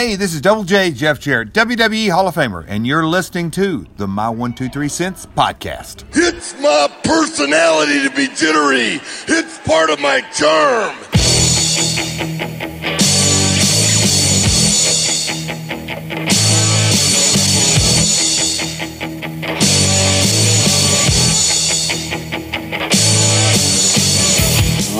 [0.00, 3.84] Hey, this is Double J Jeff Jarrett, WWE Hall of Famer, and you're listening to
[3.98, 6.04] the My One Two Three Cents podcast.
[6.14, 8.98] It's my personality to be jittery.
[9.28, 10.96] It's part of my charm.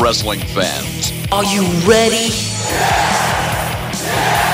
[0.01, 2.33] Wrestling fans, Are you ready?
[3.93, 4.50] it's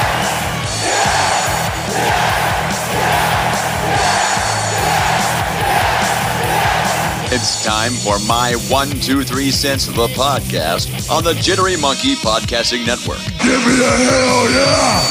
[7.66, 12.86] time for my one, two, three cents of the podcast on the Jittery Monkey Podcasting
[12.86, 13.18] Network.
[13.42, 15.02] Give me a hell yeah!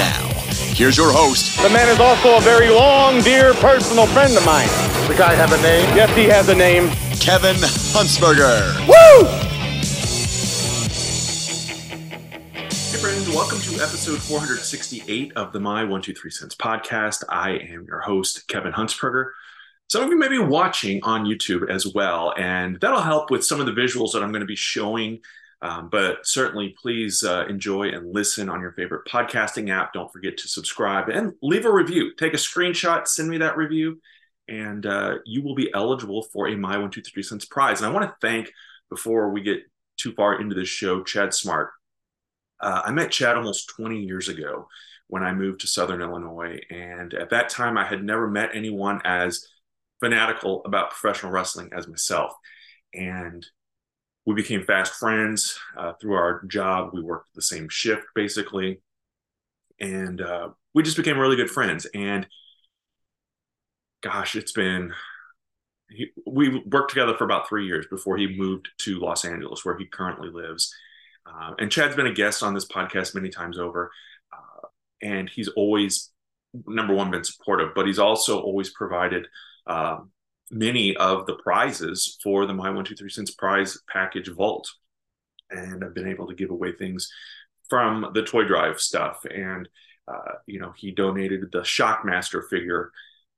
[0.00, 0.28] Now,
[0.72, 4.66] here's your host, The man is also a very long, dear personal friend of mine.
[5.08, 5.94] The guy have a name?
[5.94, 6.88] Yes, he has a name.
[7.20, 7.56] Kevin
[7.92, 8.78] Huntsberger.
[8.88, 9.28] Woo!
[12.92, 17.24] Hey, friends, welcome to episode 468 of the My 123 Cents podcast.
[17.28, 19.32] I am your host, Kevin Huntsberger.
[19.88, 23.60] Some of you may be watching on YouTube as well, and that'll help with some
[23.60, 25.20] of the visuals that I'm going to be showing.
[25.62, 29.92] Um, but certainly, please uh, enjoy and listen on your favorite podcasting app.
[29.92, 32.14] Don't forget to subscribe and leave a review.
[32.16, 34.00] Take a screenshot, send me that review,
[34.48, 37.80] and uh, you will be eligible for a My 123 Cents prize.
[37.80, 38.52] And I want to thank,
[38.90, 39.60] before we get
[39.96, 41.70] too far into this show, Chad Smart.
[42.60, 44.68] Uh, I met Chad almost 20 years ago
[45.08, 46.60] when I moved to Southern Illinois.
[46.70, 49.46] And at that time, I had never met anyone as
[50.00, 52.32] fanatical about professional wrestling as myself.
[52.94, 53.46] And
[54.26, 56.90] we became fast friends uh, through our job.
[56.92, 58.80] We worked the same shift basically.
[59.80, 61.86] And uh, we just became really good friends.
[61.94, 62.26] And
[64.02, 64.92] gosh, it's been,
[65.90, 69.78] he, we worked together for about three years before he moved to Los Angeles, where
[69.78, 70.74] he currently lives.
[71.24, 73.90] Uh, and Chad's been a guest on this podcast many times over.
[74.32, 74.66] Uh,
[75.02, 76.10] and he's always,
[76.66, 79.26] number one, been supportive, but he's also always provided
[79.66, 79.98] uh,
[80.50, 84.68] many of the prizes for the My One Two Three Cents prize package vault,
[85.50, 87.10] and I've been able to give away things
[87.68, 89.24] from the toy drive stuff.
[89.24, 89.68] And
[90.08, 92.92] uh, you know, he donated the Shockmaster figure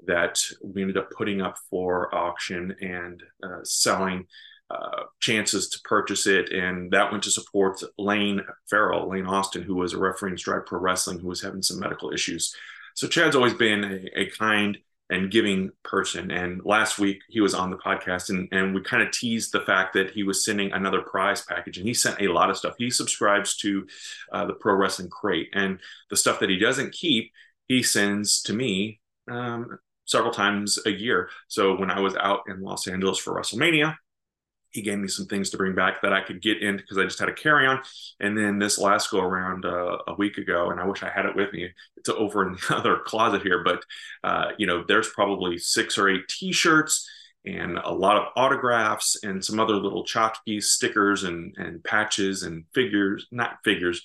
[0.07, 4.27] that we ended up putting up for auction and uh, selling.
[4.71, 9.75] Uh, chances to purchase it, and that went to support Lane Farrell, Lane Austin, who
[9.75, 12.55] was a referee in Stride Pro Wrestling, who was having some medical issues.
[12.95, 14.77] So Chad's always been a, a kind
[15.11, 16.31] and giving person.
[16.31, 19.61] And last week he was on the podcast and, and we kind of teased the
[19.61, 22.75] fact that he was sending another prize package and he sent a lot of stuff.
[22.79, 23.87] He subscribes to
[24.33, 25.79] uh, the Pro Wrestling Crate and
[26.11, 27.33] the stuff that he doesn't keep,
[27.69, 31.31] he sends to me um, several times a year.
[31.49, 33.97] So when I was out in Los Angeles for WrestleMania,
[34.71, 37.05] he gave me some things to bring back that I could get in because I
[37.05, 37.81] just had a carry on.
[38.21, 41.27] And then this last go around uh, a week ago, and I wish I had
[41.27, 41.71] it with me.
[41.97, 43.83] It's over in the other closet here, but
[44.25, 47.09] uh, you know, there's probably six or eight T-shirts
[47.45, 52.65] and a lot of autographs and some other little tchotchkes, stickers, and and patches and
[52.75, 54.03] figures, not figures,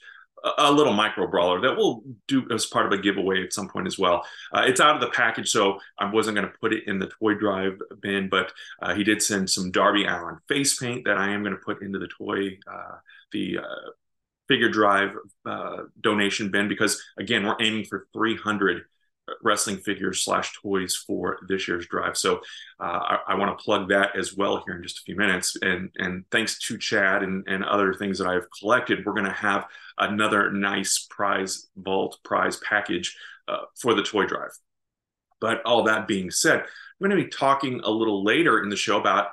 [0.57, 3.87] a little micro brawler that we'll do as part of a giveaway at some point
[3.87, 4.23] as well.
[4.53, 7.07] Uh, it's out of the package, so I wasn't going to put it in the
[7.07, 11.29] toy drive bin, but uh, he did send some Darby Allin face paint that I
[11.29, 12.97] am going to put into the toy, uh,
[13.31, 13.91] the uh,
[14.47, 15.15] figure drive
[15.45, 18.83] uh, donation bin because again, we're aiming for 300
[19.41, 22.17] wrestling figures slash toys for this year's drive.
[22.17, 22.37] So
[22.79, 25.57] uh, I, I want to plug that as well here in just a few minutes.
[25.61, 29.31] And and thanks to Chad and, and other things that I've collected, we're going to
[29.31, 29.65] have
[29.97, 33.15] another nice prize vault prize package
[33.47, 34.51] uh, for the toy drive.
[35.39, 38.77] But all that being said, I'm going to be talking a little later in the
[38.77, 39.27] show about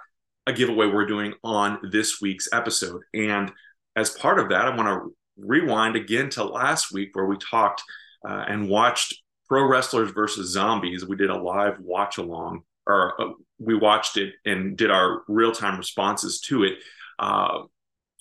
[0.46, 3.02] a giveaway we're doing on this week's episode.
[3.14, 3.52] And
[3.94, 7.82] as part of that, I want to rewind again to last week where we talked
[8.28, 9.19] uh, and watched
[9.50, 11.04] Pro Wrestlers versus Zombies.
[11.04, 15.50] We did a live watch along, or uh, we watched it and did our real
[15.50, 16.74] time responses to it.
[17.18, 17.62] Uh,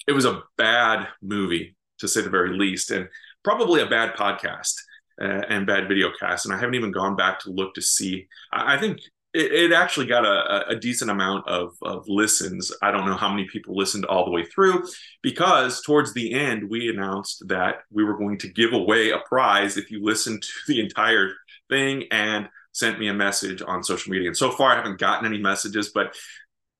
[0.07, 3.07] it was a bad movie, to say the very least, and
[3.43, 4.73] probably a bad podcast
[5.21, 6.47] uh, and bad video cast.
[6.47, 8.27] And I haven't even gone back to look to see.
[8.51, 8.97] I, I think
[9.33, 12.71] it, it, actually got a, a decent amount of, of listens.
[12.81, 14.87] I don't know how many people listened all the way through
[15.21, 19.77] because towards the end, we announced that we were going to give away a prize
[19.77, 21.33] if you listened to the entire
[21.69, 24.29] thing and sent me a message on social media.
[24.29, 26.15] And so far, I haven't gotten any messages, but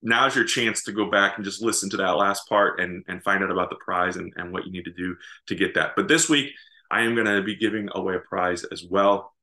[0.02, 3.24] now's your chance to go back and just listen to that last part and, and
[3.24, 5.16] find out about the prize and, and what you need to do
[5.48, 5.92] to get that.
[5.96, 6.52] But this week,
[6.90, 9.34] I am going to be giving away a prize as well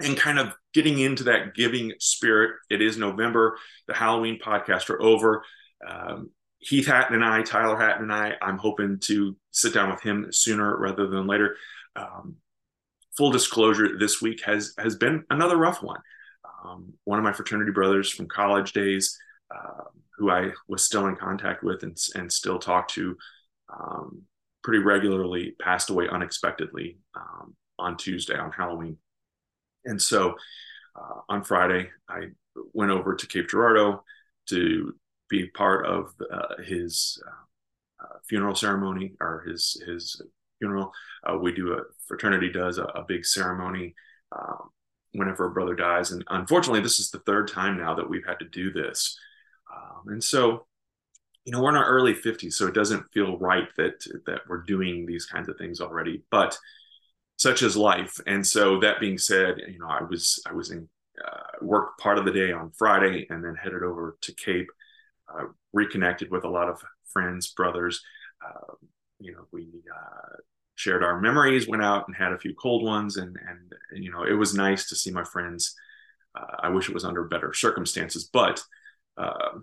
[0.00, 2.56] and kind of getting into that giving spirit.
[2.70, 3.58] It is November.
[3.86, 5.44] The Halloween podcast are over.
[5.86, 6.30] Um,
[6.60, 10.26] Heath Hatton and I, Tyler Hatton and I, I'm hoping to sit down with him
[10.30, 11.56] sooner rather than later.
[11.94, 12.36] Um,
[13.16, 16.00] full disclosure, this week has has been another rough one.
[16.64, 19.16] Um, one of my fraternity brothers from college days,
[19.54, 19.84] uh,
[20.16, 23.16] who I was still in contact with and, and still talk to
[23.72, 24.22] um,
[24.64, 28.98] pretty regularly, passed away unexpectedly um, on Tuesday on Halloween.
[29.88, 30.34] And so
[30.94, 32.28] uh, on Friday, I
[32.72, 34.02] went over to Cape Girardeau
[34.50, 34.94] to
[35.28, 40.20] be part of uh, his uh, uh, funeral ceremony or his his
[40.58, 40.92] funeral.
[41.24, 43.94] Uh, we do a fraternity does a, a big ceremony
[44.32, 44.70] um,
[45.12, 48.38] whenever a brother dies, and unfortunately, this is the third time now that we've had
[48.38, 49.18] to do this.
[49.74, 50.66] Um, and so,
[51.44, 54.62] you know, we're in our early 50s, so it doesn't feel right that that we're
[54.62, 56.22] doing these kinds of things already.
[56.30, 56.58] But
[57.38, 58.20] such is life.
[58.26, 60.88] And so, that being said, you know, I was I was in
[61.24, 64.68] uh, worked part of the day on Friday, and then headed over to Cape,
[65.32, 66.82] uh, reconnected with a lot of
[67.12, 68.02] friends, brothers.
[68.44, 68.74] Uh,
[69.18, 70.36] you know, we uh,
[70.74, 74.12] shared our memories, went out and had a few cold ones, and and, and you
[74.12, 75.74] know, it was nice to see my friends.
[76.34, 78.62] Uh, I wish it was under better circumstances, but
[79.16, 79.58] uh,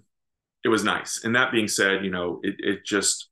[0.64, 1.24] it was nice.
[1.24, 3.30] And that being said, you know, it, it just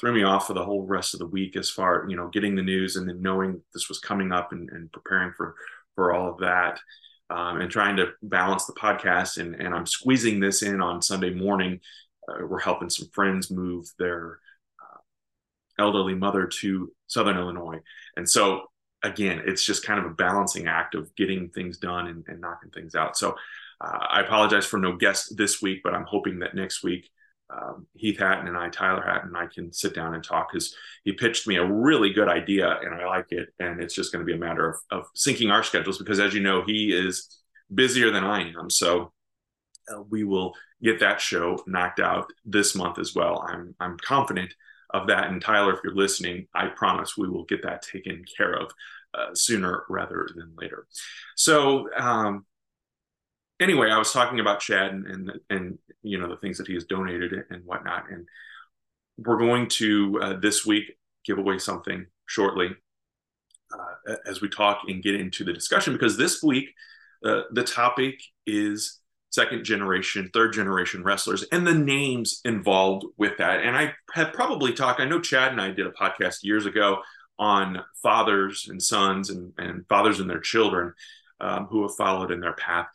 [0.00, 2.56] threw me off for the whole rest of the week as far, you know, getting
[2.56, 5.54] the news and then knowing this was coming up and, and preparing for,
[5.94, 6.80] for all of that.
[7.28, 11.30] Um, and trying to balance the podcast and, and I'm squeezing this in on Sunday
[11.30, 11.78] morning.
[12.26, 14.40] Uh, we're helping some friends move their
[14.82, 14.98] uh,
[15.78, 17.78] elderly mother to Southern Illinois.
[18.16, 18.62] And so
[19.04, 22.70] again, it's just kind of a balancing act of getting things done and, and knocking
[22.70, 23.16] things out.
[23.16, 23.36] So
[23.80, 27.08] uh, I apologize for no guest this week, but I'm hoping that next week
[27.52, 30.74] um, Heath Hatton and I, Tyler Hatton, and I can sit down and talk because
[31.04, 33.48] he pitched me a really good idea and I like it.
[33.58, 36.34] And it's just going to be a matter of, of syncing our schedules because, as
[36.34, 37.40] you know, he is
[37.72, 38.70] busier than I am.
[38.70, 39.12] So
[39.92, 43.44] uh, we will get that show knocked out this month as well.
[43.46, 44.54] I'm, I'm confident
[44.90, 45.28] of that.
[45.28, 48.70] And Tyler, if you're listening, I promise we will get that taken care of
[49.14, 50.86] uh, sooner rather than later.
[51.36, 52.44] So, um,
[53.60, 56.74] anyway, I was talking about Chad and, and, and you know the things that he
[56.74, 58.26] has donated and whatnot, and
[59.18, 62.70] we're going to uh, this week give away something shortly
[63.72, 66.70] uh, as we talk and get into the discussion because this week
[67.24, 68.14] uh, the topic
[68.46, 68.98] is
[69.30, 73.60] second generation, third generation wrestlers and the names involved with that.
[73.60, 75.00] And I have probably talked.
[75.00, 76.98] I know Chad and I did a podcast years ago
[77.38, 80.92] on fathers and sons and, and fathers and their children
[81.40, 82.86] um, who have followed in their path.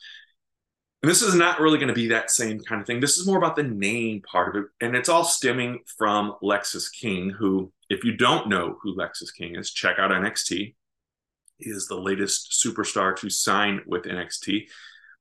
[1.06, 2.98] And this is not really going to be that same kind of thing.
[2.98, 4.70] This is more about the name part of it.
[4.84, 9.54] And it's all stemming from Lexis King, who, if you don't know who Lexis King
[9.54, 10.74] is, check out NXT.
[11.58, 14.66] He is the latest superstar to sign with NXT.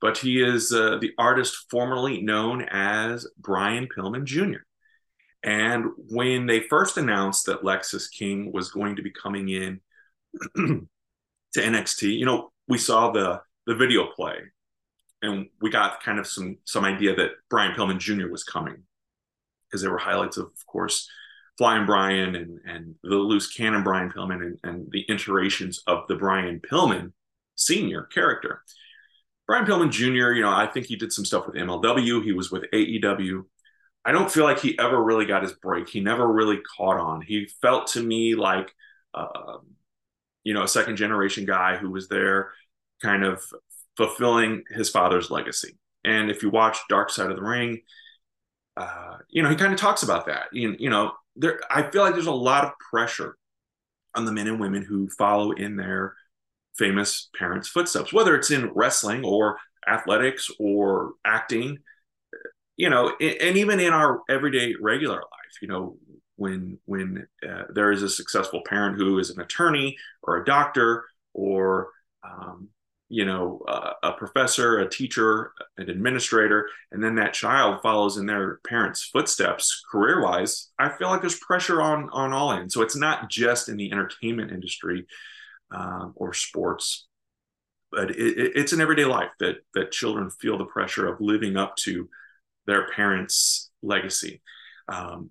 [0.02, 4.64] But he is uh, the artist formerly known as Brian Pillman Jr.
[5.44, 9.82] And when they first announced that Lexis King was going to be coming in
[10.56, 10.88] to
[11.56, 14.38] NXT, you know, we saw the the video play
[15.26, 18.28] and we got kind of some some idea that Brian Pillman Jr.
[18.28, 18.84] was coming
[19.68, 21.10] because there were highlights of, of course,
[21.58, 26.16] Flying Brian and and the loose cannon Brian Pillman and, and the iterations of the
[26.16, 27.14] Brian Pillman
[27.56, 28.62] senior character.
[29.48, 32.24] Brian Pillman Jr., you know, I think he did some stuff with MLW.
[32.24, 33.44] He was with AEW.
[34.04, 35.88] I don't feel like he ever really got his break.
[35.88, 37.22] He never really caught on.
[37.22, 38.72] He felt to me like,
[39.14, 39.58] uh,
[40.44, 42.52] you know, a second generation guy who was there
[43.02, 43.44] kind of
[43.98, 45.78] fulfilling his father's legacy.
[46.04, 47.82] And if you watch Dark Side of the Ring,
[48.78, 50.48] uh, you know, he kind of talks about that.
[50.52, 53.36] You, you know, there, I feel like there's a lot of pressure
[54.14, 56.16] on the men and women who follow in their
[56.78, 61.78] famous parents' footsteps, whether it's in wrestling or athletics or acting,
[62.78, 65.98] you know, and even in our everyday regular life, you know,
[66.38, 71.06] when when uh, there is a successful parent who is an attorney or a doctor
[71.34, 71.90] or
[72.24, 72.68] um,
[73.10, 78.26] you know uh, a professor a teacher an administrator and then that child follows in
[78.26, 82.74] their parents footsteps career wise i feel like there's pressure on on all ends.
[82.74, 85.06] So it's not just in the entertainment industry
[85.72, 87.08] um, or sports
[87.92, 91.76] but it, it's an everyday life that that children feel the pressure of living up
[91.78, 92.10] to
[92.66, 94.42] their parents legacy.
[94.88, 95.30] Um,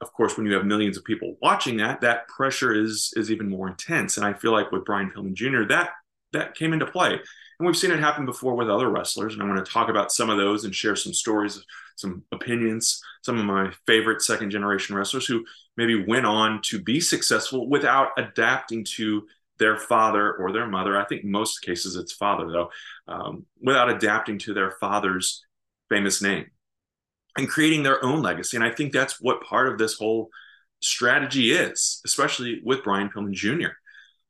[0.00, 3.50] of course when you have millions of people watching that that pressure is is even
[3.50, 4.16] more intense.
[4.16, 5.90] And i feel like with brian pillman jr that
[6.32, 7.12] that came into play.
[7.12, 9.34] And we've seen it happen before with other wrestlers.
[9.34, 11.64] And I want to talk about some of those and share some stories,
[11.96, 15.44] some opinions, some of my favorite second generation wrestlers who
[15.76, 19.26] maybe went on to be successful without adapting to
[19.58, 20.98] their father or their mother.
[20.98, 22.70] I think most cases it's father, though,
[23.06, 25.44] um, without adapting to their father's
[25.88, 26.46] famous name.
[27.36, 28.56] and creating their own legacy.
[28.56, 30.28] And I think that's what part of this whole
[30.80, 33.70] strategy is, especially with Brian Pillman Jr.,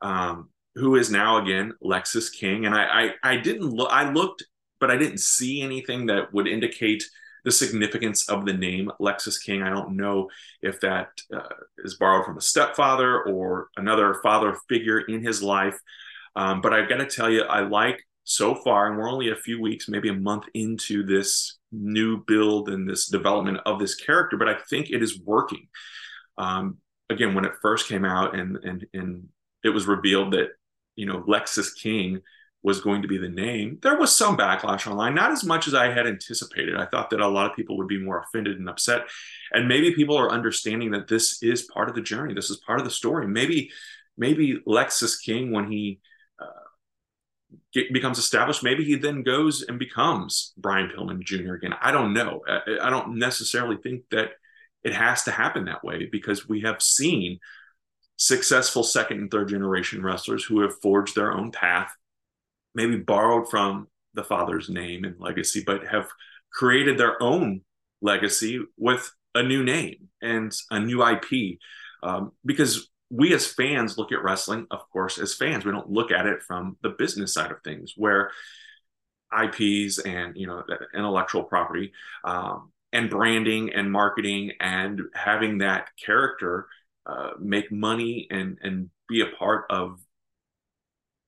[0.01, 2.67] um, who is now again Lexis King.
[2.67, 4.45] And I, I, I didn't look, I looked,
[4.81, 7.05] but I didn't see anything that would indicate
[7.45, 9.63] the significance of the name Lexis King.
[9.63, 10.29] I don't know
[10.63, 11.49] if that uh,
[11.79, 15.79] is borrowed from a stepfather or another father figure in his life.
[16.37, 19.37] Um, but I've got to tell you, I like so far, and we're only a
[19.37, 24.37] few weeks, maybe a month into this new build and this development of this character,
[24.37, 25.67] but I think it is working.
[26.39, 26.79] Um,
[27.11, 29.29] again, when it first came out and and and
[29.65, 30.51] it was revealed that
[30.97, 32.21] you know Lexis King
[32.63, 35.75] was going to be the name, there was some backlash online, not as much as
[35.75, 36.77] I had anticipated.
[36.77, 39.03] I thought that a lot of people would be more offended and upset,
[39.53, 42.35] and maybe people are understanding that this is part of the journey.
[42.35, 43.27] This is part of the story.
[43.27, 43.71] Maybe
[44.17, 46.01] maybe Lexis King when he
[46.41, 46.47] uh,
[47.73, 51.55] get, becomes established, maybe he then goes and becomes Brian Pillman Jr.
[51.55, 51.75] again.
[51.81, 52.43] I don't know.
[52.49, 54.31] I don't necessarily think that
[54.85, 57.39] it has to happen that way because we have seen
[58.23, 61.93] successful second and third generation wrestlers who have forged their own path,
[62.73, 66.07] maybe borrowed from the father's name and legacy, but have
[66.53, 67.63] created their own
[68.01, 71.59] legacy with a new name and a new IP.
[72.05, 75.65] Um, because we as fans look at wrestling, of course, as fans.
[75.65, 78.31] We don't look at it from the business side of things, where
[79.37, 80.63] IPs and you know
[80.95, 81.93] intellectual property
[82.25, 86.69] um, and branding and marketing and having that character
[87.07, 90.01] uh, make money and and be a part of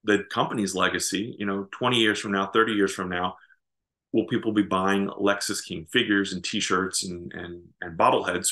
[0.04, 1.34] the company's legacy.
[1.38, 3.36] You know, twenty years from now, thirty years from now,
[4.12, 8.50] will people be buying Lexis King figures and T-shirts and and and bobbleheads?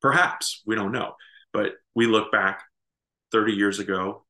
[0.00, 1.14] Perhaps we don't know
[1.52, 2.62] but we look back
[3.32, 4.24] 30 years ago.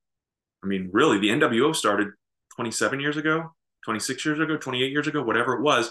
[0.63, 2.09] I mean, really, the NWO started
[2.57, 5.91] 27 years ago, 26 years ago, 28 years ago, whatever it was.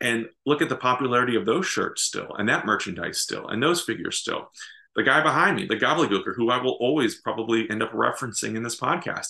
[0.00, 3.82] And look at the popularity of those shirts still, and that merchandise still, and those
[3.82, 4.50] figures still.
[4.94, 8.62] The guy behind me, the gobbledygooker, who I will always probably end up referencing in
[8.62, 9.28] this podcast,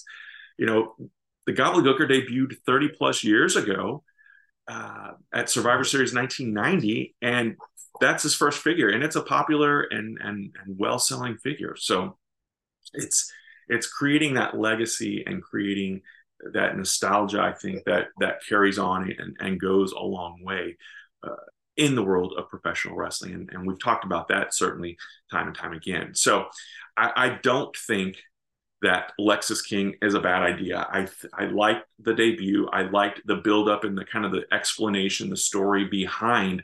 [0.58, 0.94] you know,
[1.46, 4.02] the gobbledygooker debuted 30 plus years ago
[4.68, 7.56] uh, at Survivor Series 1990, and
[8.00, 11.74] that's his first figure, and it's a popular and and, and well selling figure.
[11.76, 12.16] So
[12.92, 13.30] it's
[13.68, 16.02] it's creating that legacy and creating
[16.52, 17.40] that nostalgia.
[17.40, 20.76] I think that that carries on and, and goes a long way.
[21.82, 23.32] In the world of professional wrestling.
[23.34, 24.96] And, and, we've talked about that certainly
[25.32, 26.14] time and time again.
[26.14, 26.46] So
[26.96, 28.16] I, I don't think
[28.82, 30.78] that Lexis King is a bad idea.
[30.78, 32.68] I I liked the debut.
[32.72, 36.62] I liked the build up and the kind of the explanation, the story behind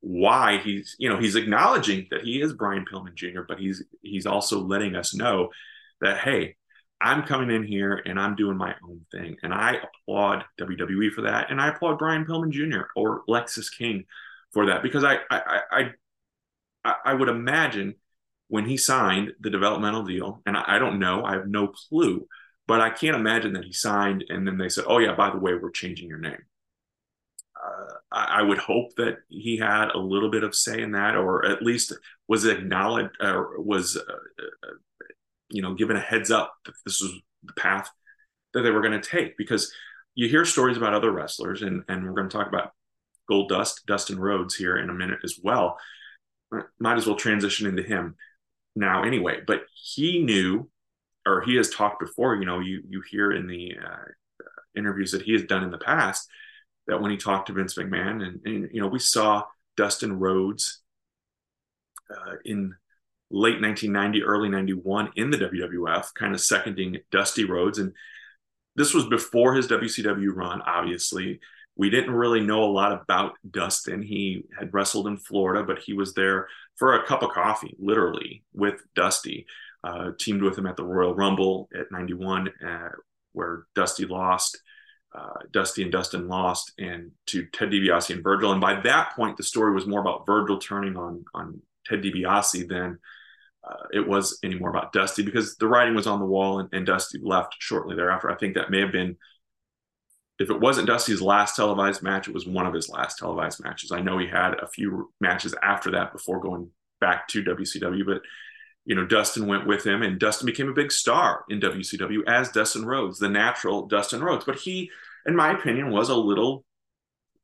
[0.00, 4.26] why he's you know he's acknowledging that he is Brian Pillman Jr., but he's he's
[4.26, 5.50] also letting us know
[6.00, 6.56] that hey,
[7.00, 11.22] I'm coming in here and I'm doing my own thing, and I applaud WWE for
[11.22, 12.86] that, and I applaud Brian Pillman Jr.
[12.94, 14.04] or Lexis King
[14.56, 15.82] for that because I I I
[16.84, 17.96] I, I would imagine
[18.48, 22.26] when he signed the developmental deal, and I, I don't know, I have no clue,
[22.66, 25.38] but I can't imagine that he signed and then they said, oh yeah, by the
[25.38, 26.42] way, we're changing your name
[28.12, 31.62] I, would hope that he had a little bit of say in that, or at
[31.62, 31.92] least
[32.28, 34.72] was acknowledged, or was, uh, uh,
[35.50, 37.90] you know, given a heads up that this was the path
[38.54, 39.36] that they were going to take.
[39.36, 39.72] Because
[40.14, 42.72] you hear stories about other wrestlers, and and we're going to talk about
[43.30, 45.78] Goldust, Dustin Rhodes here in a minute as well.
[46.78, 48.16] Might as well transition into him
[48.74, 49.40] now anyway.
[49.46, 50.68] But he knew,
[51.26, 52.36] or he has talked before.
[52.36, 54.04] You know, you you hear in the uh,
[54.76, 56.28] interviews that he has done in the past
[56.86, 59.42] that when he talked to Vince McMahon, and, and you know, we saw
[59.76, 60.82] Dustin Rhodes
[62.10, 62.74] uh, in
[63.30, 67.78] late 1990, early 91 in the WWF, kind of seconding Dusty Rhodes.
[67.78, 67.92] And
[68.76, 71.40] this was before his WCW run, obviously.
[71.76, 74.02] We didn't really know a lot about Dustin.
[74.02, 78.44] He had wrestled in Florida, but he was there for a cup of coffee, literally,
[78.52, 79.46] with Dusty.
[79.84, 82.88] Uh, teamed with him at the Royal Rumble at 91, uh,
[83.32, 84.58] where Dusty lost
[85.16, 88.52] uh, Dusty and Dustin lost and to Ted DiBiase and Virgil.
[88.52, 92.68] And by that point, the story was more about Virgil turning on on Ted DiBiase
[92.68, 92.98] than
[93.64, 96.86] uh, it was anymore about Dusty because the writing was on the wall and, and,
[96.86, 98.30] Dusty left shortly thereafter.
[98.30, 99.16] I think that may have been,
[100.38, 103.90] if it wasn't Dusty's last televised match, it was one of his last televised matches.
[103.90, 108.22] I know he had a few matches after that before going back to WCW, but
[108.84, 112.52] you know, Dustin went with him and Dustin became a big star in WCW as
[112.52, 114.44] Dustin Rhodes, the natural Dustin Rhodes.
[114.44, 114.90] But he
[115.26, 116.64] in my opinion, was a little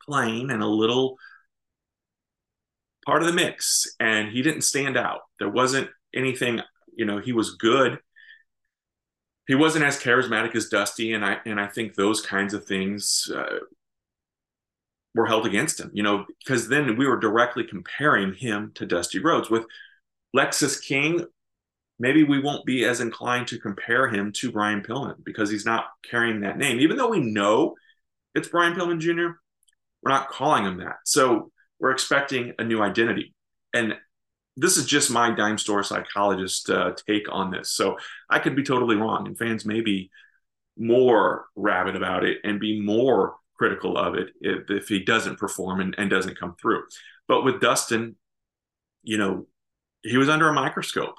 [0.07, 1.19] plain and a little
[3.05, 3.87] part of the mix.
[4.01, 5.21] And he didn't stand out.
[5.39, 6.61] There wasn't anything,
[6.97, 7.99] you know, he was good.
[9.47, 13.31] He wasn't as charismatic as Dusty, and I and I think those kinds of things
[13.35, 13.59] uh,
[15.15, 19.19] were held against him, you know, because then we were directly comparing him to Dusty
[19.19, 19.51] Rhodes.
[19.51, 19.67] With
[20.35, 21.27] Lexis King,
[21.99, 25.87] maybe we won't be as inclined to compare him to Brian Pillman because he's not
[26.09, 26.81] carrying that name.
[26.81, 27.75] Even though we know
[28.35, 29.37] it's Brian Pillman Jr.,
[30.03, 30.97] we're not calling him that.
[31.05, 33.35] So we're expecting a new identity.
[33.75, 33.95] And
[34.57, 37.71] this is just my dime store psychologist uh, take on this.
[37.71, 37.97] So
[38.29, 40.11] I could be totally wrong, and fans may be
[40.77, 45.81] more rabid about it and be more critical of it if, if he doesn't perform
[45.81, 46.83] and, and doesn't come through.
[47.29, 48.17] But with Dustin,
[49.03, 49.47] you know,
[50.03, 51.15] he was under a microscope.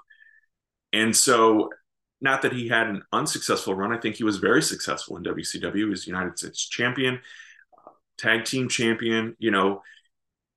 [0.91, 1.69] And so,
[2.21, 5.75] not that he had an unsuccessful run, I think he was very successful in WCW.
[5.75, 7.19] He was United States champion,
[8.17, 9.35] tag team champion.
[9.39, 9.81] You know,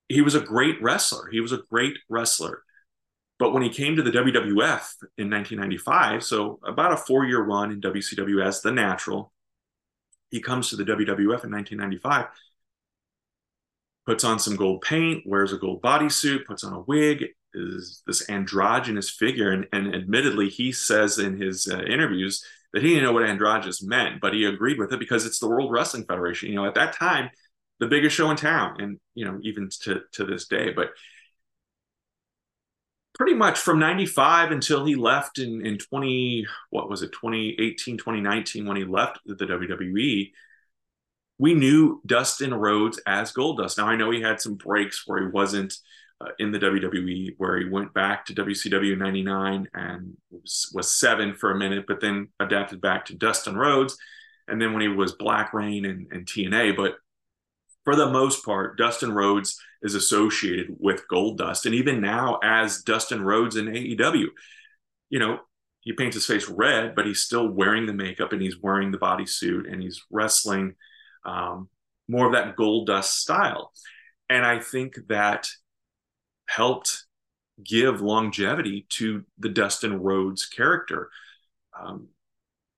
[0.09, 1.29] he was a great wrestler.
[1.31, 2.63] He was a great wrestler.
[3.39, 7.71] But when he came to the WWF in 1995, so about a four year run
[7.71, 9.33] in WCW as the natural,
[10.31, 12.27] he comes to the WWF in 1995,
[14.07, 18.29] puts on some gold paint, wears a gold bodysuit, puts on a wig, is this
[18.29, 19.51] androgynous figure.
[19.51, 23.83] And, and admittedly, he says in his uh, interviews that he didn't know what androgynous
[23.83, 26.51] meant, but he agreed with it because it's the World Wrestling Federation.
[26.51, 27.31] You know, at that time,
[27.81, 30.73] the biggest show in town, and you know, even to to this day.
[30.73, 30.91] But
[33.19, 38.67] pretty much from 95 until he left in, in 20 what was it 2018 2019
[38.67, 40.33] when he left the wwe
[41.39, 43.79] we knew dustin rhodes as goldust.
[43.79, 45.75] Now i know he had some breaks where he wasn't
[46.21, 51.35] uh, in the wwe where he went back to wcw 99 and was, was seven
[51.35, 53.97] for a minute but then adapted back to dustin rhodes
[54.49, 56.97] and then when he was Black Reign and, and tna but
[57.87, 61.65] for the most part, Dustin Rhodes is associated with Goldust.
[61.65, 64.27] And even now, as Dustin Rhodes in AEW,
[65.09, 65.39] you know,
[65.81, 68.99] he paints his face red, but he's still wearing the makeup and he's wearing the
[68.99, 70.75] bodysuit and he's wrestling
[71.25, 71.69] um,
[72.09, 73.73] more of that Goldust style.
[74.29, 75.47] And I think that
[76.49, 77.05] helped
[77.65, 81.09] give longevity to the Dustin Rhodes character.
[81.81, 82.09] Um,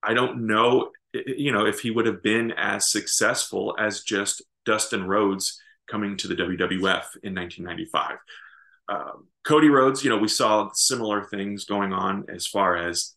[0.03, 5.05] I don't know, you know, if he would have been as successful as just Dustin
[5.05, 8.17] Rhodes coming to the WWF in 1995.
[8.89, 13.15] Um, Cody Rhodes, you know, we saw similar things going on as far as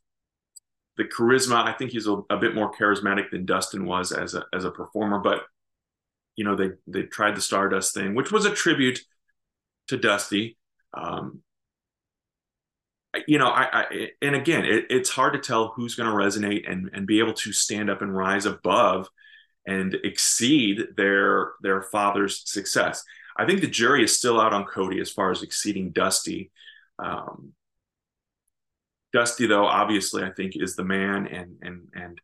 [0.97, 1.65] the charisma.
[1.65, 4.71] I think he's a, a, bit more charismatic than Dustin was as a as a
[4.71, 5.43] performer, but
[6.37, 9.01] you know, they they tried the Stardust thing, which was a tribute
[9.89, 10.59] to Dusty.
[10.95, 11.43] Um,
[13.27, 16.71] you know, I, I and again, it, it's hard to tell who's going to resonate
[16.71, 19.09] and and be able to stand up and rise above
[19.67, 23.05] and exceed their their father's success.
[23.37, 26.51] I think the jury is still out on Cody as far as exceeding Dusty.
[26.99, 27.53] Um,
[29.13, 32.21] Dusty, though, obviously, I think is the man and and and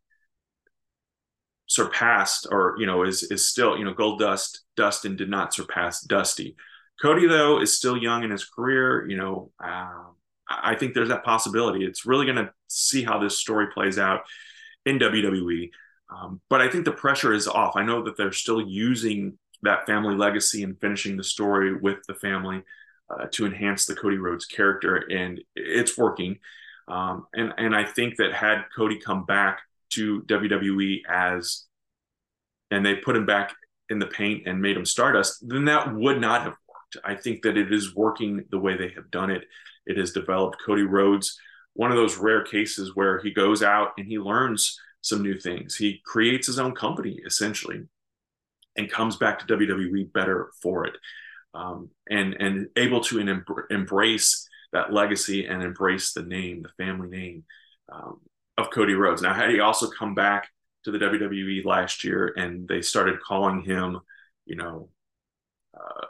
[1.66, 6.56] surpassed, or you know, is is still you know, Goldust Dustin did not surpass Dusty.
[7.00, 9.08] Cody, though, is still young in his career.
[9.08, 10.16] You know, um,
[10.48, 11.84] I think there's that possibility.
[11.84, 14.22] It's really going to see how this story plays out
[14.84, 15.70] in WWE.
[16.10, 17.76] Um, but I think the pressure is off.
[17.76, 22.14] I know that they're still using that family legacy and finishing the story with the
[22.14, 22.62] family
[23.10, 26.38] uh, to enhance the Cody Rhodes character, and it's working.
[26.86, 31.64] Um, and and I think that had Cody come back to WWE as,
[32.70, 33.54] and they put him back
[33.90, 36.96] in the paint and made him Stardust, then that would not have worked.
[37.04, 39.44] I think that it is working the way they have done it.
[39.86, 41.38] It has developed Cody Rhodes,
[41.72, 45.76] one of those rare cases where he goes out and he learns some new things.
[45.76, 47.82] He creates his own company essentially
[48.76, 50.94] and comes back to WWE better for it.
[51.54, 57.08] Um, and and able to em- embrace that legacy and embrace the name, the family
[57.08, 57.44] name
[57.90, 58.20] um,
[58.56, 59.22] of Cody Rhodes.
[59.22, 60.48] Now, had he also come back
[60.84, 64.00] to the WWE last year and they started calling him,
[64.44, 64.90] you know,
[65.74, 66.06] uh,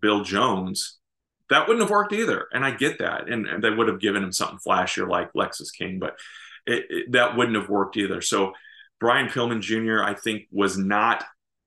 [0.00, 0.98] Bill Jones,
[1.48, 2.46] that wouldn't have worked either.
[2.52, 3.28] And I get that.
[3.28, 5.98] And, and they would have given him something flashier like Lexis King.
[5.98, 6.16] But
[6.66, 8.20] it, it, that wouldn't have worked either.
[8.20, 8.52] So
[9.00, 10.02] Brian Pillman Jr.
[10.02, 11.24] I think was not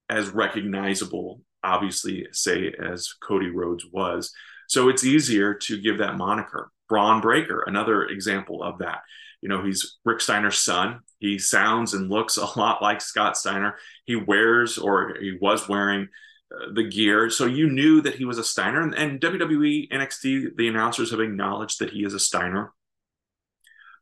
[0.10, 4.32] as recognizable, obviously, say as Cody Rhodes was.
[4.67, 6.71] So it's easier to give that moniker.
[6.88, 8.99] Bron Breaker, another example of that.
[9.41, 10.99] You know, he's Rick Steiner's son.
[11.19, 13.75] He sounds and looks a lot like Scott Steiner.
[14.06, 16.08] He wears or he was wearing
[16.53, 17.29] uh, the gear.
[17.29, 18.82] So you knew that he was a Steiner.
[18.82, 22.73] And, and WWE, NXT, the announcers have acknowledged that he is a Steiner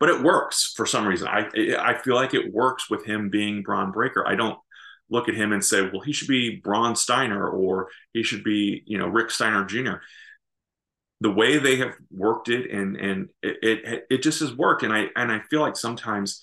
[0.02, 1.28] but it works for some reason.
[1.28, 1.48] I
[1.80, 4.28] I feel like it works with him being Bron Breaker.
[4.28, 4.58] I don't
[5.12, 8.82] look at him and say, well, he should be Braun Steiner or he should be,
[8.88, 9.98] you know, Rick Steiner Jr.
[11.20, 14.82] The way they have worked it and and it it, it just has worked.
[14.82, 16.42] And I and I feel like sometimes,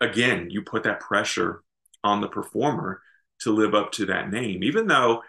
[0.00, 1.62] again, you put that pressure
[2.02, 3.00] on the performer
[3.42, 5.22] to live up to that name, even though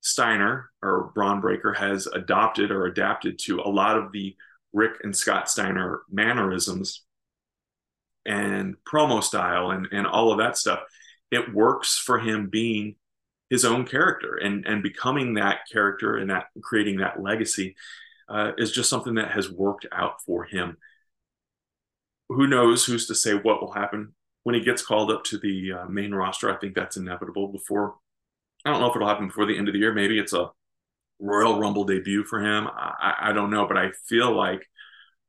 [0.00, 4.36] Steiner or Bron Breaker has adopted or adapted to a lot of the
[4.74, 7.04] Rick and Scott Steiner mannerisms
[8.26, 10.80] and promo style and, and all of that stuff.
[11.30, 12.96] It works for him being
[13.50, 17.76] his own character and, and becoming that character and that creating that legacy
[18.28, 20.76] uh, is just something that has worked out for him.
[22.28, 25.72] Who knows who's to say what will happen when he gets called up to the
[25.72, 26.50] uh, main roster?
[26.50, 27.96] I think that's inevitable before.
[28.64, 29.92] I don't know if it'll happen before the end of the year.
[29.92, 30.50] Maybe it's a
[31.18, 32.66] Royal Rumble debut for him.
[32.66, 34.66] I, I don't know, but I feel like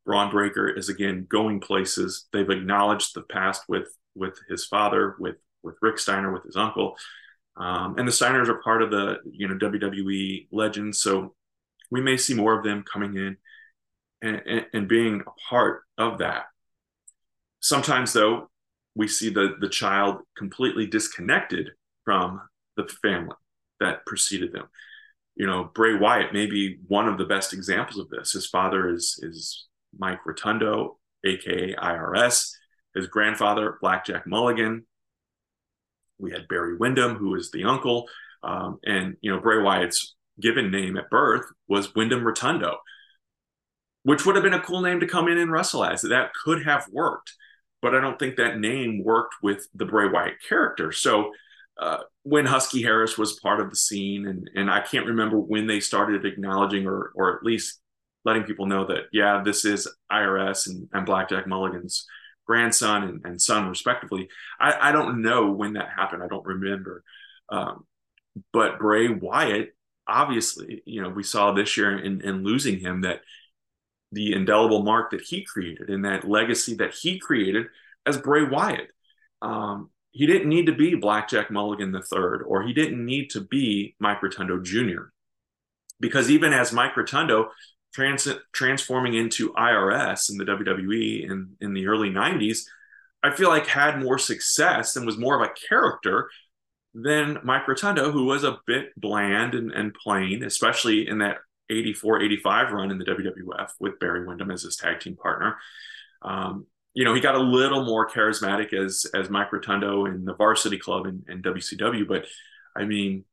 [0.05, 2.27] Bron Breaker is again going places.
[2.31, 6.95] They've acknowledged the past with with his father, with with Rick Steiner, with his uncle,
[7.57, 10.99] um, and the Steiners are part of the you know WWE legends.
[11.01, 11.35] So
[11.91, 13.37] we may see more of them coming in
[14.21, 16.45] and, and, and being a part of that.
[17.59, 18.49] Sometimes, though,
[18.95, 21.71] we see the the child completely disconnected
[22.03, 22.41] from
[22.77, 23.35] the family
[23.79, 24.67] that preceded them.
[25.35, 28.31] You know, Bray Wyatt may be one of the best examples of this.
[28.31, 29.67] His father is is
[29.97, 32.51] Mike Rotundo, aka IRS.
[32.95, 34.85] His grandfather, Blackjack Mulligan.
[36.17, 38.07] We had Barry Windham, who was the uncle,
[38.41, 42.77] um, and you know Bray Wyatt's given name at birth was Windham Rotundo,
[44.03, 46.01] which would have been a cool name to come in and wrestle as.
[46.01, 47.33] That could have worked,
[47.81, 50.93] but I don't think that name worked with the Bray Wyatt character.
[50.93, 51.31] So
[51.77, 55.67] uh, when Husky Harris was part of the scene, and and I can't remember when
[55.67, 57.79] they started acknowledging or or at least
[58.25, 62.05] letting people know that yeah, this is IRS and, and Blackjack Mulligan's
[62.47, 64.27] grandson and, and son respectively.
[64.59, 66.23] I, I don't know when that happened.
[66.23, 67.03] I don't remember.
[67.49, 67.85] Um,
[68.51, 69.75] but Bray Wyatt
[70.07, 73.21] obviously, you know, we saw this year in, in losing him that
[74.11, 77.67] the indelible mark that he created and that legacy that he created
[78.05, 78.89] as Bray Wyatt.
[79.41, 83.95] Um, he didn't need to be Blackjack Mulligan III, or he didn't need to be
[83.99, 85.11] Mike Rotundo Jr.
[85.99, 87.49] Because even as Mike Rotundo
[87.93, 92.59] trans- transforming into IRS in the WWE in, in the early 90s,
[93.23, 96.29] I feel like had more success and was more of a character
[96.93, 102.21] than Mike Rotundo, who was a bit bland and, and plain, especially in that 84
[102.21, 105.57] 85 run in the WWF with Barry Windham as his tag team partner.
[106.21, 110.33] Um, you know, he got a little more charismatic as as Mike Rotundo in the
[110.33, 112.25] Varsity Club and, and WCW, but
[112.75, 113.25] I mean,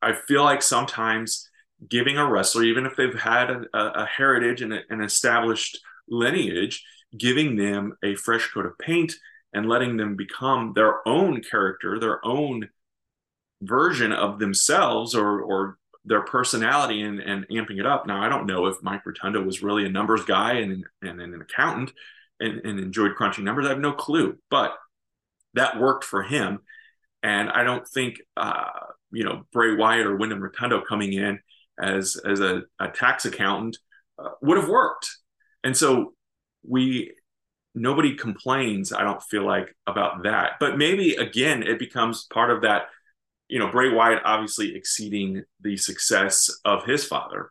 [0.00, 1.48] I feel like sometimes
[1.88, 6.84] giving a wrestler, even if they've had a, a heritage and a, an established lineage,
[7.16, 9.14] giving them a fresh coat of paint
[9.52, 12.68] and letting them become their own character, their own
[13.60, 18.06] version of themselves or or their personality and, and amping it up.
[18.06, 21.42] Now, I don't know if Mike Rotundo was really a numbers guy and, and an
[21.42, 21.92] accountant
[22.40, 23.66] and, and enjoyed crunching numbers.
[23.66, 24.72] I have no clue, but
[25.54, 26.60] that worked for him.
[27.22, 28.70] And I don't think, uh,
[29.12, 31.38] you know, Bray Wyatt or Windham Rotundo coming in
[31.78, 33.78] as, as a, a tax accountant
[34.18, 35.10] uh, would have worked.
[35.62, 36.14] And so
[36.66, 37.12] we,
[37.74, 40.52] nobody complains, I don't feel like, about that.
[40.58, 42.86] But maybe, again, it becomes part of that
[43.50, 47.50] you know, Bray Wyatt obviously exceeding the success of his father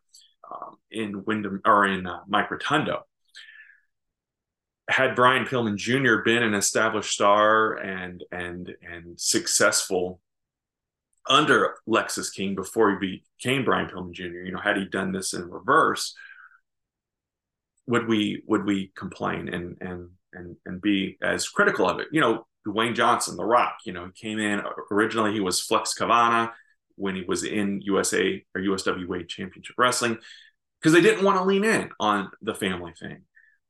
[0.49, 3.04] um, in Windham or in uh, Mike Rotundo.
[4.89, 6.23] Had Brian Pillman Jr.
[6.23, 10.19] been an established star and and and successful
[11.28, 15.34] under Lexis King before he became Brian Pillman Jr., you know, had he done this
[15.34, 16.15] in reverse,
[17.88, 22.08] would we would we complain and and and and be as critical of it?
[22.12, 23.78] You know, Dwayne Johnson, The Rock.
[23.86, 25.34] You know, he came in originally.
[25.34, 26.52] He was Flex Kavana
[26.95, 30.17] when he was in USA or USWA Championship Wrestling
[30.80, 33.21] because they didn't want to lean in on the family thing.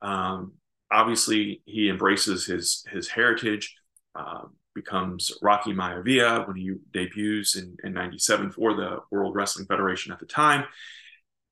[0.02, 0.52] Um,
[0.90, 3.74] obviously, he embraces his his heritage.
[4.14, 4.42] Uh,
[4.74, 10.20] becomes Rocky Maivia when he debuts in, in 97 for the World Wrestling Federation at
[10.20, 10.64] the time.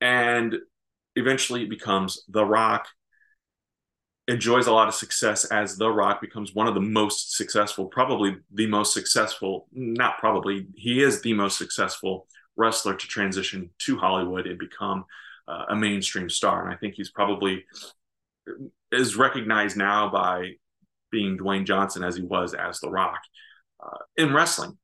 [0.01, 0.57] And
[1.17, 2.87] eventually becomes The Rock
[4.29, 8.37] enjoys a lot of success as The Rock becomes one of the most successful, probably
[8.53, 14.47] the most successful, not probably, he is the most successful wrestler to transition to Hollywood
[14.47, 15.05] and become
[15.49, 16.65] uh, a mainstream star.
[16.65, 17.65] And I think he's probably
[18.93, 20.53] is recognized now by
[21.11, 23.21] being Dwayne Johnson as he was as The Rock
[23.83, 24.79] uh, in wrestling.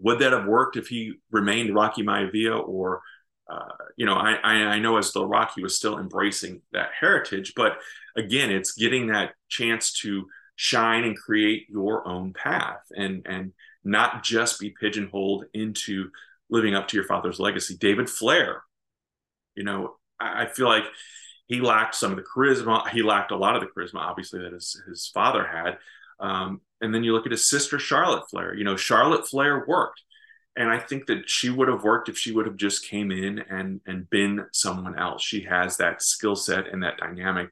[0.00, 3.02] Would that have worked if he remained Rocky Maivia or
[3.50, 7.54] uh, you know, I, I know as The Rock, he was still embracing that heritage,
[7.56, 7.78] but
[8.14, 10.26] again, it's getting that chance to
[10.56, 13.52] shine and create your own path and and
[13.84, 16.10] not just be pigeonholed into
[16.50, 17.76] living up to your father's legacy.
[17.76, 18.62] David Flair,
[19.54, 20.84] you know, I, I feel like
[21.48, 22.88] he lacked some of the charisma.
[22.90, 25.78] He lacked a lot of the charisma, obviously, that his, his father had.
[26.20, 28.54] Um, and then you look at his sister, Charlotte Flair.
[28.54, 30.02] You know, Charlotte Flair worked.
[30.56, 33.38] And I think that she would have worked if she would have just came in
[33.38, 35.22] and and been someone else.
[35.22, 37.50] She has that skill set and that dynamic.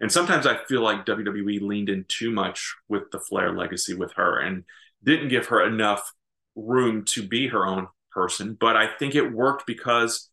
[0.00, 4.12] And sometimes I feel like WWE leaned in too much with the Flair legacy with
[4.14, 4.64] her and
[5.02, 6.12] didn't give her enough
[6.54, 8.56] room to be her own person.
[8.58, 10.28] But I think it worked because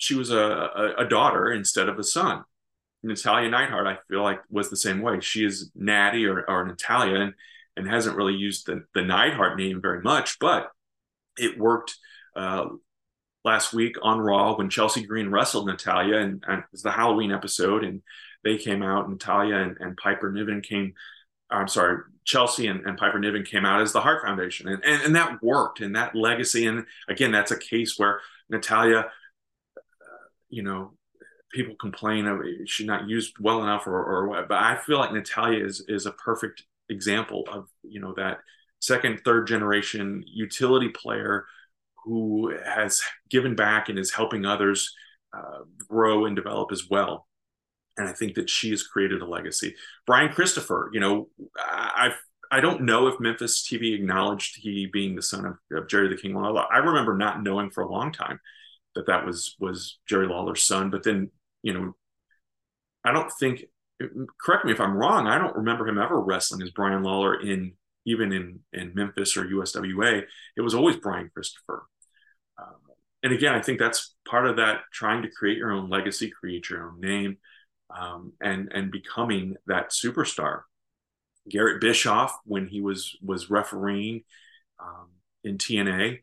[0.00, 2.42] she was a, a, a daughter instead of a son.
[3.02, 5.20] Natalya Neidhart, I feel like, was the same way.
[5.20, 7.34] She is Natty or, or Natalya and,
[7.76, 10.70] and hasn't really used the, the Neidhart name very much, but
[11.38, 11.96] it worked
[12.34, 12.66] uh,
[13.44, 17.30] last week on Raw when Chelsea Green wrestled Natalya, and, and, it was the Halloween
[17.30, 18.00] episode, and
[18.42, 19.10] they came out.
[19.10, 20.94] Natalya and, and Piper Niven came.
[21.50, 25.02] I'm sorry, Chelsea and, and, Piper Niven came out as the Hart Foundation, and, and
[25.02, 26.66] and that worked, and that legacy.
[26.66, 29.08] And again, that's a case where Natalya, uh,
[30.50, 30.92] you know,
[31.52, 35.12] people complain of she's not used well enough or or what, but I feel like
[35.12, 38.38] Natalya is is a perfect example of you know that
[38.80, 41.46] second, third generation utility player
[42.04, 44.94] who has given back and is helping others
[45.36, 47.26] uh, grow and develop as well.
[47.98, 49.74] And I think that she has created a legacy.
[50.06, 52.12] Brian Christopher, you know, I
[52.50, 56.20] I don't know if Memphis TV acknowledged he being the son of, of Jerry the
[56.20, 56.36] King.
[56.36, 58.40] I remember not knowing for a long time
[58.94, 60.90] that that was was Jerry Lawler's son.
[60.90, 61.30] But then,
[61.62, 61.96] you know,
[63.04, 63.64] I don't think.
[64.40, 65.26] Correct me if I'm wrong.
[65.26, 67.74] I don't remember him ever wrestling as Brian Lawler in
[68.06, 70.22] even in in Memphis or USWA,
[70.56, 71.84] it was always Brian Christopher.
[72.58, 72.76] Um,
[73.22, 76.70] and again, I think that's part of that trying to create your own legacy, create
[76.70, 77.36] your own name,
[77.96, 80.62] um, and and becoming that superstar.
[81.48, 84.22] Garrett Bischoff, when he was was refereeing
[84.78, 85.08] um,
[85.44, 86.18] in TNA,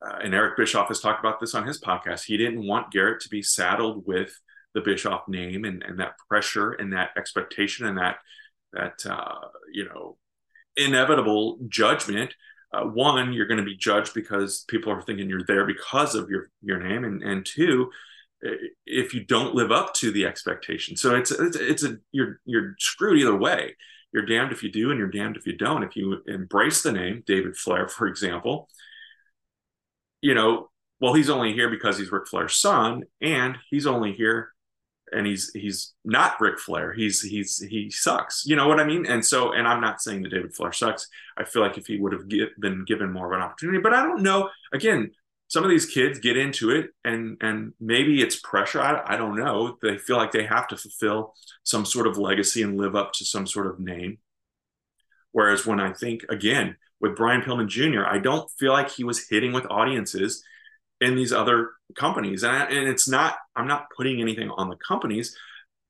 [0.00, 2.24] uh, and Eric Bischoff has talked about this on his podcast.
[2.24, 4.38] He didn't want Garrett to be saddled with
[4.74, 8.16] the Bischoff name and, and that pressure and that expectation and that
[8.72, 10.16] that uh, you know
[10.76, 12.34] inevitable judgment.
[12.72, 16.28] Uh, one, you're going to be judged because people are thinking you're there because of
[16.28, 17.90] your your name, and and two,
[18.86, 20.96] if you don't live up to the expectation.
[20.96, 23.74] So it's it's, it's a you're you're screwed either way.
[24.12, 25.82] You're damned if you do, and you're damned if you don't.
[25.82, 28.68] If you embrace the name David Flair, for example,
[30.20, 34.52] you know, well, he's only here because he's Ric Flair's son, and he's only here
[35.12, 36.92] and he's he's not Ric Flair.
[36.92, 38.44] He's he's he sucks.
[38.46, 39.06] You know what I mean?
[39.06, 41.08] And so, and I'm not saying that David Flair sucks.
[41.36, 43.94] I feel like if he would have get, been given more of an opportunity, but
[43.94, 44.50] I don't know.
[44.72, 45.10] Again,
[45.48, 48.80] some of these kids get into it, and and maybe it's pressure.
[48.80, 49.76] I, I don't know.
[49.82, 53.24] They feel like they have to fulfill some sort of legacy and live up to
[53.24, 54.18] some sort of name.
[55.32, 59.28] Whereas when I think again with Brian Pillman Jr., I don't feel like he was
[59.28, 60.42] hitting with audiences
[61.00, 62.42] in these other companies.
[62.42, 65.36] And, I, and it's not, I'm not putting anything on the companies.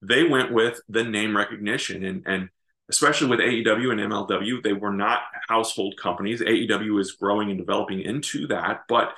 [0.02, 2.48] They went with the name recognition and, and
[2.90, 6.40] especially with AEW and MLW, they were not household companies.
[6.40, 8.82] AEW is growing and developing into that.
[8.88, 9.12] But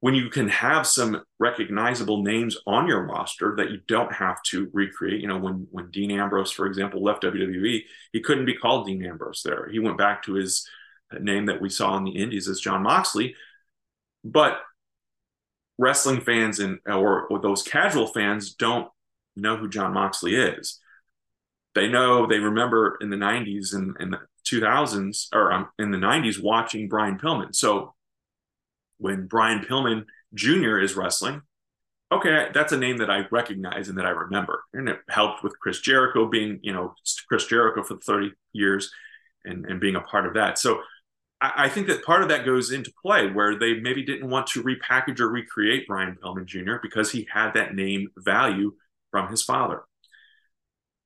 [0.00, 4.68] when you can have some recognizable names on your roster that you don't have to
[4.72, 7.82] recreate, you know, when when Dean Ambrose, for example, left WWE,
[8.12, 9.68] he couldn't be called Dean Ambrose there.
[9.70, 10.68] He went back to his
[11.18, 13.34] name that we saw in the Indies as John Moxley.
[14.24, 14.58] But
[15.78, 18.88] wrestling fans and or, or those casual fans don't
[19.36, 20.80] know who John Moxley is.
[21.74, 25.98] They know they remember in the 90s and, and the 2000s or um, in the
[25.98, 27.54] 90s watching Brian Pillman.
[27.54, 27.94] So
[28.98, 30.04] when Brian Pillman
[30.34, 30.78] Jr.
[30.78, 31.42] is wrestling,
[32.12, 34.62] okay, that's a name that I recognize and that I remember.
[34.72, 36.94] And it helped with Chris Jericho being, you know,
[37.28, 38.90] Chris Jericho for 30 years
[39.44, 40.58] and, and being a part of that.
[40.58, 40.80] So
[41.40, 44.46] I I think that part of that goes into play where they maybe didn't want
[44.48, 46.76] to repackage or recreate Brian Pillman Jr.
[46.82, 48.74] because he had that name value
[49.10, 49.82] from his father.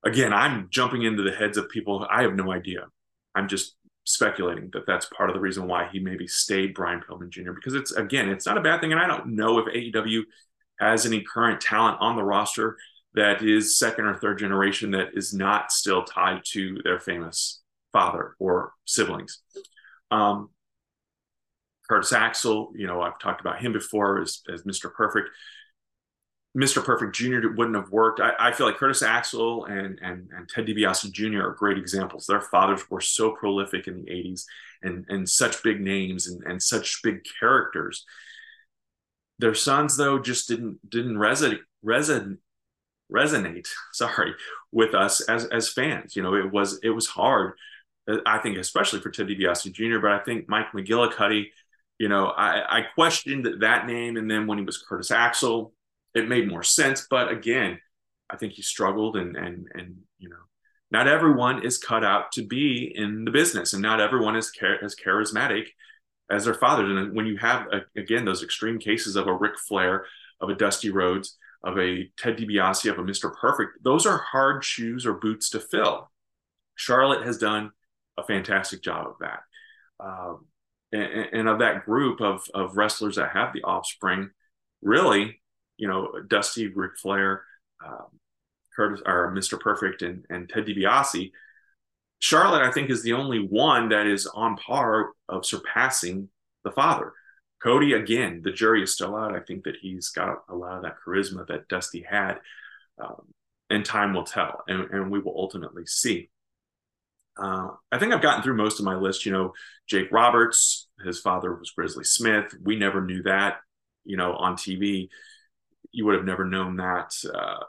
[0.04, 2.06] Again, I'm jumping into the heads of people.
[2.10, 2.86] I have no idea.
[3.34, 7.28] I'm just speculating that that's part of the reason why he maybe stayed Brian Pillman
[7.28, 7.52] Jr.
[7.52, 10.22] because it's again, it's not a bad thing, and I don't know if AEW
[10.78, 12.76] has any current talent on the roster
[13.14, 17.60] that is second or third generation that is not still tied to their famous
[17.92, 19.40] father or siblings.
[20.10, 20.50] Um,
[21.88, 24.92] Curtis Axel, you know, I've talked about him before as, as Mr.
[24.92, 25.28] Perfect.
[26.56, 26.84] Mr.
[26.84, 27.48] Perfect Jr.
[27.54, 28.20] wouldn't have worked.
[28.20, 31.42] I, I, feel like Curtis Axel and, and, and Ted DiBiase Jr.
[31.42, 32.26] are great examples.
[32.26, 34.46] Their fathers were so prolific in the 80s
[34.82, 38.04] and, and such big names and, and such big characters.
[39.38, 42.36] Their sons, though, just didn't didn't resonate resonate
[43.12, 44.34] resonate sorry
[44.70, 47.54] with us as as fans you know it was it was hard
[48.26, 51.46] I think especially for Ted DiBiase Jr., but I think Mike McGillicutty,
[51.98, 54.16] you know, I, I questioned that name.
[54.16, 55.72] And then when he was Curtis Axel,
[56.14, 57.06] it made more sense.
[57.08, 57.78] But again,
[58.28, 60.36] I think he struggled and, and, and, you know,
[60.90, 64.82] not everyone is cut out to be in the business, and not everyone is char-
[64.82, 65.66] as charismatic
[66.30, 66.90] as their fathers.
[66.90, 70.06] And when you have again those extreme cases of a Ric Flair,
[70.40, 73.32] of a Dusty Rhodes, of a Ted DiBiase, of a Mr.
[73.34, 76.10] Perfect, those are hard shoes or boots to fill.
[76.74, 77.70] Charlotte has done
[78.16, 79.40] a fantastic job of that.
[80.00, 80.46] Um,
[80.92, 84.30] and, and, of that group of, of wrestlers that have the offspring,
[84.82, 85.39] really,
[85.80, 87.42] you know, Dusty, Ric Flair,
[87.84, 88.06] um,
[88.76, 89.58] Curtis, or Mr.
[89.58, 91.32] Perfect, and, and Ted DiBiase,
[92.18, 96.28] Charlotte, I think, is the only one that is on par of surpassing
[96.64, 97.14] the father.
[97.62, 99.34] Cody, again, the jury is still out.
[99.34, 102.34] I think that he's got a lot of that charisma that Dusty had,
[103.02, 103.22] um,
[103.70, 106.28] and time will tell, and, and we will ultimately see.
[107.38, 109.24] Uh, I think I've gotten through most of my list.
[109.24, 109.52] You know,
[109.86, 112.54] Jake Roberts, his father was Grizzly Smith.
[112.62, 113.60] We never knew that.
[114.04, 115.08] You know, on TV,
[115.92, 117.12] you would have never known that.
[117.32, 117.64] Uh,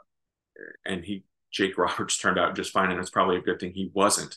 [0.84, 3.90] and he, Jake Roberts, turned out just fine, and it's probably a good thing he
[3.92, 4.36] wasn't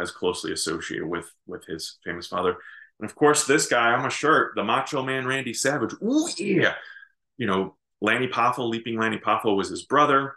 [0.00, 2.56] as closely associated with with his famous father.
[3.00, 5.94] And of course, this guy on my shirt, the Macho Man Randy Savage.
[6.02, 6.74] Ooh yeah,
[7.36, 10.34] you know, Lanny Poffo, Leaping Lanny Poffo was his brother.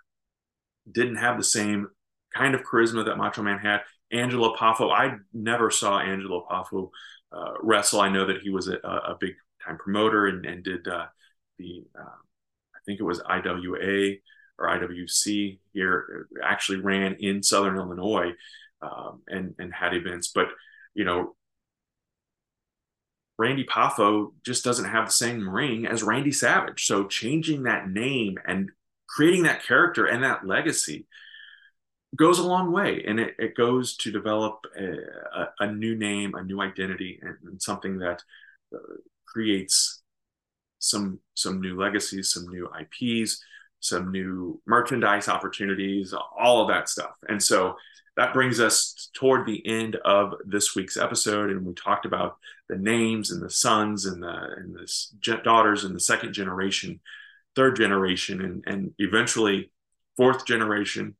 [0.89, 1.89] Didn't have the same
[2.34, 3.82] kind of charisma that Macho Man had.
[4.12, 6.91] Angelo Poffo, I never saw Angelo Poffo
[7.32, 8.00] uh, wrestle.
[8.00, 9.34] I know that he was a, a big
[9.65, 11.08] time promoter and, and did uh,
[11.58, 12.04] the, I
[12.88, 14.15] think it was IWA
[14.60, 18.32] or IWC here, actually ran in Southern Illinois
[18.82, 20.32] um, and, and had events.
[20.34, 20.47] But,
[20.95, 21.36] you know,
[23.38, 26.86] Randy Poffo just doesn't have the same ring as Randy Savage.
[26.86, 28.71] So changing that name and
[29.08, 31.06] creating that character and that legacy
[32.15, 34.86] goes a long way and it, it goes to develop a,
[35.36, 38.23] a, a, new name a new identity and, and something that
[38.73, 38.80] uh,
[39.26, 40.02] creates
[40.79, 43.41] some some new legacies some new ips
[43.79, 47.75] some new merchandise opportunities all of that stuff and so
[48.15, 52.37] that brings us toward the end of this week's episode and we talked about
[52.69, 56.99] the names and the sons and the and the daughters and the second generation
[57.55, 59.71] third generation and and eventually
[60.15, 61.15] fourth generation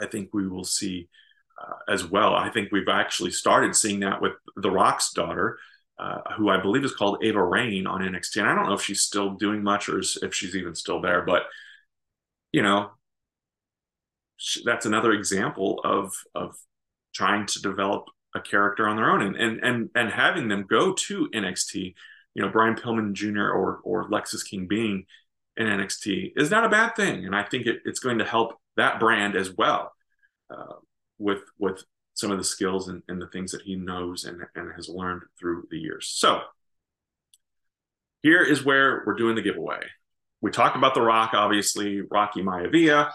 [0.00, 1.08] I think we will see
[1.60, 2.34] uh, as well.
[2.34, 5.58] I think we've actually started seeing that with The Rock's daughter,
[5.98, 8.38] uh, who I believe is called Ava Raine on NXT.
[8.38, 11.22] And I don't know if she's still doing much or if she's even still there,
[11.22, 11.44] but
[12.52, 12.90] you know,
[14.64, 16.56] that's another example of of
[17.14, 20.92] trying to develop a character on their own and and and and having them go
[20.92, 21.94] to NXT.
[22.34, 23.48] You know, Brian Pillman Jr.
[23.48, 25.06] or or Lexis King being
[25.56, 28.54] in NXT is not a bad thing, and I think it, it's going to help
[28.76, 29.92] that brand as well
[30.50, 30.74] uh,
[31.18, 34.72] with with some of the skills and, and, the things that he knows and, and
[34.76, 36.08] has learned through the years.
[36.14, 36.40] So
[38.22, 39.80] here is where we're doing the giveaway.
[40.40, 43.10] We talked about The Rock, obviously, Rocky Maivia.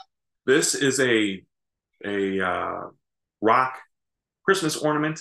[0.46, 1.44] This is a
[2.06, 2.82] a uh,
[3.42, 3.78] Rock
[4.46, 5.20] Christmas ornament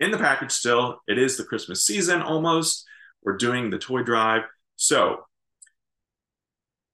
[0.00, 1.00] in the package still.
[1.06, 2.84] It is the Christmas season almost.
[3.22, 4.42] We're doing the toy drive.
[4.76, 5.24] So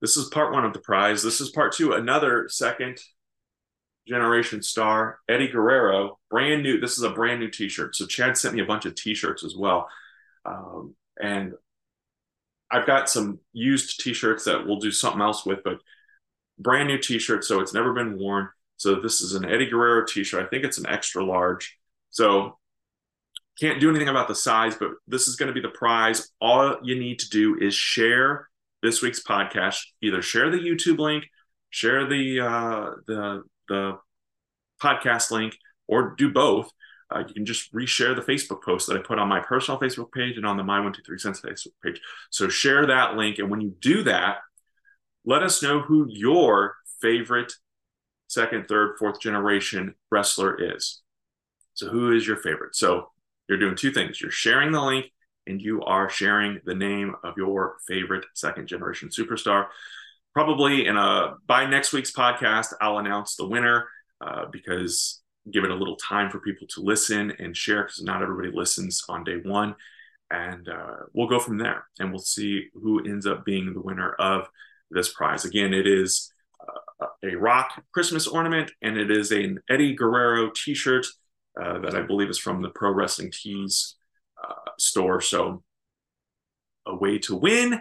[0.01, 1.23] this is part one of the prize.
[1.23, 1.93] This is part two.
[1.93, 2.99] Another second
[4.07, 6.81] generation star, Eddie Guerrero, brand new.
[6.81, 7.97] This is a brand new T-shirt.
[7.97, 9.89] So Chad sent me a bunch of T-shirts as well,
[10.45, 11.55] um, and
[12.71, 15.79] I've got some used T-shirts that we'll do something else with, but
[16.59, 17.45] brand new T-shirt.
[17.45, 18.49] So it's never been worn.
[18.77, 20.45] So this is an Eddie Guerrero T-shirt.
[20.45, 21.79] I think it's an extra large.
[22.11, 22.59] So
[23.61, 26.31] can't do anything about the size, but this is going to be the prize.
[26.41, 28.49] All you need to do is share
[28.83, 29.81] this week's podcast.
[30.03, 31.25] Either share the YouTube link,
[31.71, 33.99] share the uh, the the
[34.83, 36.71] podcast link, or do both.
[37.15, 40.11] Uh, you can just reshare the Facebook post that I put on my personal Facebook
[40.13, 42.01] page and on the My One Two Three Cents Facebook page.
[42.31, 44.39] So share that link, and when you do that,
[45.25, 47.53] let us know who your favorite
[48.29, 51.03] second, third, fourth generation wrestler is.
[51.75, 52.75] So who is your favorite?
[52.75, 53.11] So
[53.49, 54.21] you're doing two things.
[54.21, 55.11] You're sharing the link
[55.47, 59.67] and you are sharing the name of your favorite second generation superstar.
[60.35, 63.89] Probably in a by next week's podcast, I'll announce the winner
[64.21, 68.23] uh, because give it a little time for people to listen and share because not
[68.23, 69.77] everybody listens on day one.
[70.31, 74.15] And uh, we'll go from there and we'll see who ends up being the winner
[74.15, 74.49] of
[74.91, 75.45] this prize.
[75.45, 76.33] Again, it is
[77.01, 81.07] uh, a rock Christmas ornament and it is an Eddie Guerrero t shirt
[81.61, 83.95] uh, that I believe is from the Pro Wrestling Tees
[84.43, 85.21] uh, store.
[85.21, 85.63] So
[86.87, 87.81] a way to win.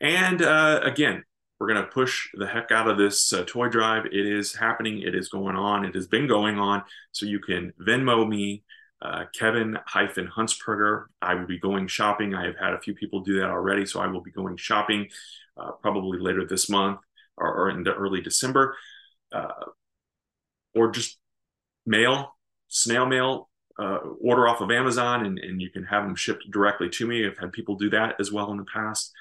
[0.00, 1.22] And uh, again,
[1.58, 4.06] we're going to push the heck out of this uh, toy drive.
[4.06, 5.02] It is happening.
[5.02, 5.84] It is going on.
[5.84, 6.82] It has been going on.
[7.12, 8.64] So you can Venmo me,
[9.00, 11.04] uh, Kevin hyphen Huntsperger.
[11.22, 12.34] I will be going shopping.
[12.34, 13.86] I have had a few people do that already.
[13.86, 15.08] So I will be going shopping
[15.56, 17.00] uh, probably later this month
[17.36, 18.76] or, or into early December.
[19.32, 19.48] Uh,
[20.74, 21.18] or just
[21.86, 22.36] mail,
[22.68, 23.48] snail mail
[23.78, 27.26] uh, order off of Amazon and, and you can have them shipped directly to me.
[27.26, 29.12] I've had people do that as well in the past.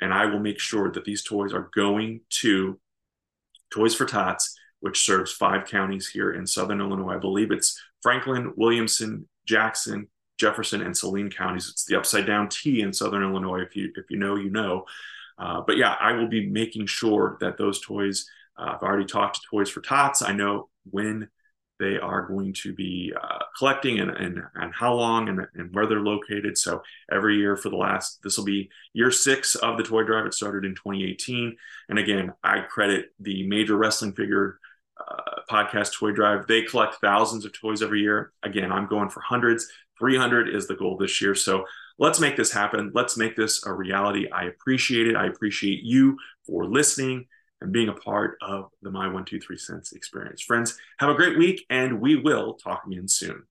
[0.00, 2.78] And I will make sure that these toys are going to
[3.70, 7.14] Toys for Tots, which serves five counties here in Southern Illinois.
[7.14, 11.68] I believe it's Franklin, Williamson, Jackson, Jefferson, and Saline counties.
[11.68, 13.60] It's the upside down T in Southern Illinois.
[13.60, 14.86] If you if you know, you know.
[15.38, 18.26] Uh, but yeah, I will be making sure that those toys.
[18.58, 20.22] Uh, I've already talked to Toys for Tots.
[20.22, 21.28] I know when
[21.80, 25.86] they are going to be uh, collecting and, and, and how long and, and where
[25.86, 26.56] they're located.
[26.56, 30.26] So every year for the last, this will be year six of the toy drive.
[30.26, 31.56] It started in 2018.
[31.88, 34.60] And again, I credit the major wrestling figure
[35.00, 36.46] uh, podcast toy drive.
[36.46, 38.32] They collect thousands of toys every year.
[38.42, 39.66] Again, I'm going for hundreds.
[39.98, 41.34] 300 is the goal this year.
[41.34, 41.64] So
[41.98, 42.92] let's make this happen.
[42.94, 44.28] Let's make this a reality.
[44.30, 45.16] I appreciate it.
[45.16, 47.26] I appreciate you for listening
[47.60, 50.42] and being a part of the My 123 Cents experience.
[50.42, 53.44] Friends, have a great week, and we will talk again soon.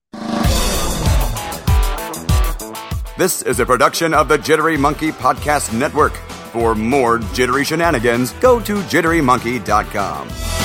[3.18, 6.14] This is a production of the Jittery Monkey Podcast Network.
[6.52, 10.59] For more jittery shenanigans, go to jitterymonkey.com.